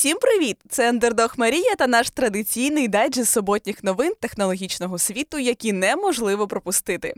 [0.00, 0.56] Всім привіт!
[0.68, 7.14] Це Андердог Марія та наш традиційний дайджест суботніх новин технологічного світу, які неможливо пропустити.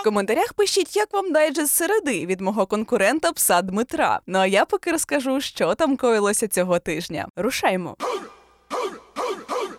[0.00, 4.20] В коментарях пишіть, як вам дайджест середи від мого конкурента пса Дмитра.
[4.26, 7.28] Ну а я поки розкажу, що там коїлося цього тижня.
[7.36, 7.96] Рушаймо.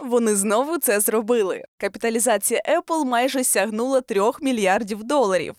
[0.00, 1.64] Вони знову це зробили.
[1.78, 5.54] Капіталізація Apple майже сягнула 3 мільярдів доларів.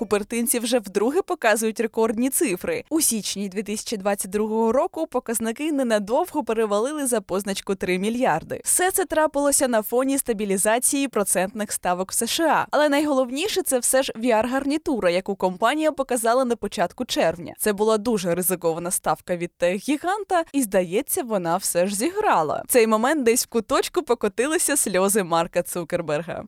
[0.00, 2.84] Купертинці вже вдруге показують рекордні цифри.
[2.90, 8.60] У січні 2022 року показники ненадовго перевалили за позначку 3 мільярди.
[8.64, 12.66] Все це трапилося на фоні стабілізації процентних ставок в США.
[12.70, 17.54] Але найголовніше це все ж VR-гарнітура, яку компанія показала на початку червня.
[17.58, 22.62] Це була дуже ризикована ставка від тех-гіганта, і здається, вона все ж зіграла.
[22.68, 26.44] В цей момент десь в куточку покотилися сльози Марка Цукерберга.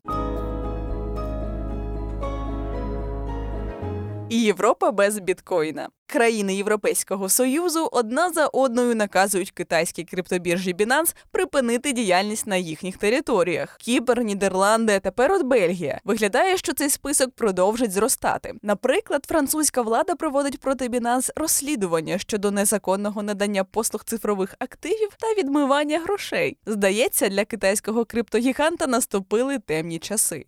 [4.33, 5.89] І Європа без біткоїна.
[6.07, 13.77] Країни Європейського союзу одна за одною наказують китайській криптобіржі Binance припинити діяльність на їхніх територіях.
[13.81, 16.01] Кіпр, Нідерланди, тепер от Бельгія.
[16.05, 18.55] Виглядає, що цей список продовжить зростати.
[18.63, 25.99] Наприклад, французька влада проводить проти Binance розслідування щодо незаконного надання послуг цифрових активів та відмивання
[25.99, 26.57] грошей.
[26.67, 30.45] Здається, для китайського криптогіганта наступили темні часи.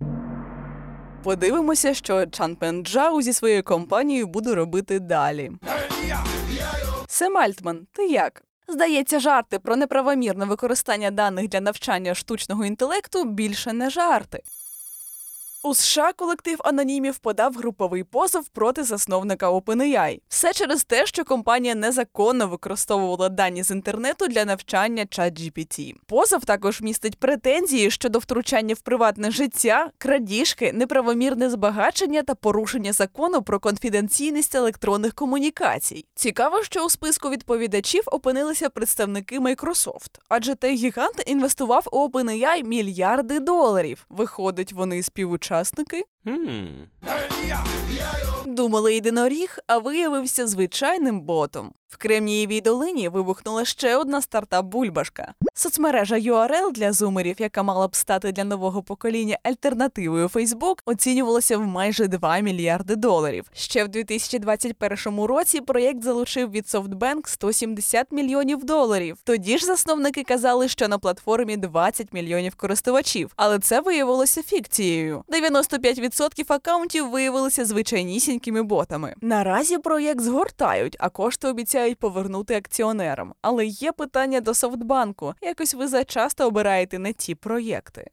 [1.24, 5.52] Подивимося, що Чан Пен Джау зі своєю компанією буде робити далі.
[7.08, 8.42] Сем Альтман, ти як?
[8.68, 14.42] Здається, жарти про неправомірне використання даних для навчання штучного інтелекту більше не жарти.
[15.66, 20.20] У США колектив анонімів подав груповий позов проти засновника OpenAI.
[20.28, 25.94] Все через те, що компанія незаконно використовувала дані з інтернету для навчання ChatGPT.
[26.06, 33.42] Позов також містить претензії щодо втручання в приватне життя, крадіжки, неправомірне збагачення та порушення закону
[33.42, 36.06] про конфіденційність електронних комунікацій.
[36.14, 43.40] Цікаво, що у списку відповідачів опинилися представники Microsoft, адже той гігант інвестував у OpenAI мільярди
[43.40, 44.06] доларів.
[44.08, 46.04] Виходить, вони співучасники учасники?
[46.26, 46.88] Mm.
[48.46, 51.72] Думали єдиноріг, а виявився звичайним ботом.
[51.94, 55.28] В Кремнієвій долині вибухнула ще одна стартап-бульбашка.
[55.54, 61.66] Соцмережа URL для зумерів, яка мала б стати для нового покоління альтернативою Facebook, оцінювалася в
[61.66, 63.44] майже 2 мільярди доларів.
[63.52, 69.16] Ще в 2021 році проєкт залучив від SoftBank 170 мільйонів доларів.
[69.24, 75.24] Тоді ж засновники казали, що на платформі 20 мільйонів користувачів, але це виявилося фікцією.
[75.28, 79.14] 95% акаунтів виявилися звичайнісінькими ботами.
[79.20, 83.34] Наразі проєкт згортають, а кошти обіцяють повернути акціонерам.
[83.42, 85.34] Але є питання до Софтбанку.
[85.42, 88.10] Якось ви зачасто обираєте не ті проєкти.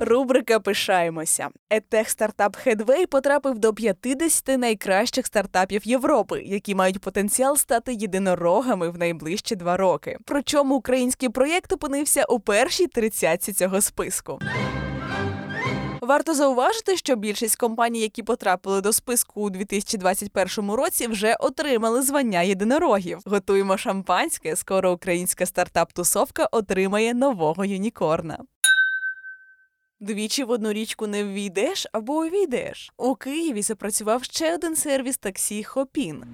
[0.00, 1.48] Рубрика Пишаємося.
[1.70, 8.98] Етех стартап Headway потрапив до 50 найкращих стартапів Європи, які мають потенціал стати єдинорогами в
[8.98, 10.18] найближчі два роки.
[10.24, 14.38] Причому український проєкт опинився у першій тридцятці цього списку.
[16.04, 22.42] Варто зауважити, що більшість компаній, які потрапили до списку у 2021 році, вже отримали звання
[22.42, 23.18] єдинорогів.
[23.26, 24.56] Готуємо шампанське.
[24.56, 28.38] Скоро українська стартап-тусовка отримає нового юнікорна.
[30.00, 32.92] Двічі в одну річку не ввійдеш або увійдеш.
[32.96, 36.24] У Києві запрацював ще один сервіс таксі Хопін.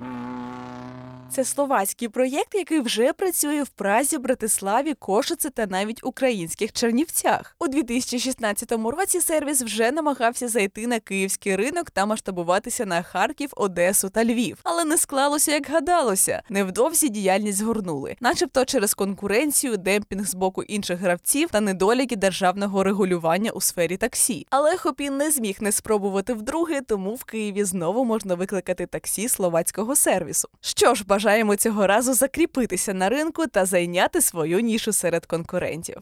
[1.32, 7.56] Це словацький проєкт, який вже працює в Празі, Братиславі, Кошице та навіть українських Чернівцях.
[7.58, 14.08] У 2016 році сервіс вже намагався зайти на київський ринок та масштабуватися на Харків, Одесу
[14.08, 14.58] та Львів.
[14.62, 16.42] Але не склалося, як гадалося.
[16.48, 23.50] Невдовзі діяльність згорнули, начебто через конкуренцію, демпінг з боку інших гравців та недоліки державного регулювання
[23.50, 24.46] у сфері таксі.
[24.50, 29.96] Але Хопін не зміг не спробувати вдруге, тому в Києві знову можна викликати таксі словацького
[29.96, 30.48] сервісу.
[30.60, 35.96] Що ж, бажаємо цього разу закріпитися на ринку та зайняти свою нішу серед конкурентів.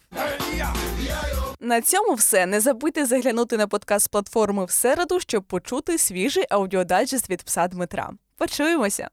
[1.61, 2.47] На цьому все.
[2.47, 8.11] Не забудьте заглянути на подкаст платформи в середу, щоб почути свіжий аудіодайджест від пса Дмитра.
[8.37, 9.09] Почуємося!